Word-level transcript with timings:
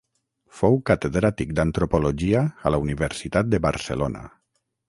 Fou 0.59 0.77
catedràtic 0.89 1.51
d'antropologia 1.59 2.43
a 2.71 2.75
la 2.77 2.83
Universitat 2.89 3.55
de 3.55 3.61
Barcelona. 3.71 4.29